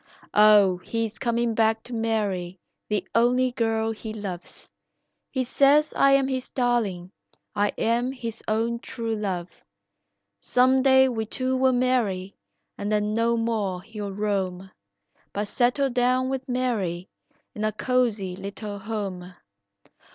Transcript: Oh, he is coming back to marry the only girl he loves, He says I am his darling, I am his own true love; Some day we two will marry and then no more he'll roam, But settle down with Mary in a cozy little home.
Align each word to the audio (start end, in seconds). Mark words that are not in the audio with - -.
Oh, 0.33 0.77
he 0.77 1.05
is 1.05 1.19
coming 1.19 1.53
back 1.53 1.83
to 1.83 1.93
marry 1.93 2.57
the 2.89 3.07
only 3.13 3.51
girl 3.51 3.91
he 3.91 4.13
loves, 4.15 4.71
He 5.29 5.43
says 5.43 5.93
I 5.95 6.13
am 6.13 6.27
his 6.27 6.49
darling, 6.49 7.11
I 7.55 7.67
am 7.77 8.11
his 8.11 8.41
own 8.47 8.79
true 8.79 9.15
love; 9.15 9.47
Some 10.39 10.81
day 10.81 11.07
we 11.07 11.27
two 11.27 11.55
will 11.55 11.73
marry 11.73 12.33
and 12.79 12.91
then 12.91 13.13
no 13.13 13.37
more 13.37 13.83
he'll 13.83 14.11
roam, 14.11 14.71
But 15.33 15.47
settle 15.49 15.91
down 15.91 16.29
with 16.29 16.49
Mary 16.49 17.07
in 17.53 17.63
a 17.63 17.71
cozy 17.71 18.35
little 18.35 18.79
home. 18.79 19.35